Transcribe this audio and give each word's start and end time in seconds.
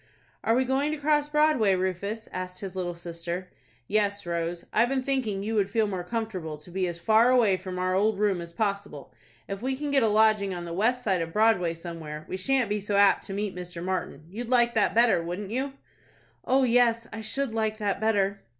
"Are 0.43 0.55
we 0.55 0.65
going 0.65 0.91
to 0.93 0.97
cross 0.97 1.29
Broadway, 1.29 1.75
Rufus?" 1.75 2.27
asked 2.31 2.59
his 2.61 2.75
little 2.75 2.95
sister. 2.95 3.51
"Yes, 3.87 4.25
Rose. 4.25 4.65
I've 4.73 4.89
been 4.89 5.03
thinking 5.03 5.43
you 5.43 5.53
would 5.53 5.69
feel 5.69 5.85
more 5.85 6.03
comfortable 6.03 6.57
to 6.57 6.71
be 6.71 6.87
as 6.87 6.97
far 6.97 7.29
away 7.29 7.55
from 7.55 7.77
our 7.77 7.93
old 7.93 8.17
room 8.17 8.41
as 8.41 8.51
possible. 8.51 9.13
If 9.47 9.61
we 9.61 9.75
can 9.75 9.91
get 9.91 10.01
a 10.01 10.07
lodging 10.07 10.55
on 10.55 10.65
the 10.65 10.73
west 10.73 11.03
side 11.03 11.21
of 11.21 11.31
Broadway 11.33 11.75
somewhere, 11.75 12.25
we 12.27 12.35
shan't 12.35 12.67
be 12.67 12.79
so 12.79 12.95
apt 12.97 13.27
to 13.27 13.33
meet 13.33 13.55
Mr. 13.55 13.83
Martin. 13.83 14.23
You'd 14.27 14.49
like 14.49 14.73
that 14.73 14.95
better, 14.95 15.21
wouldn't 15.21 15.51
you?" 15.51 15.73
"Oh, 16.45 16.63
yes, 16.63 17.05
I 17.13 17.21
should 17.21 17.53
like 17.53 17.77
that 17.77 18.01
better." 18.01 18.41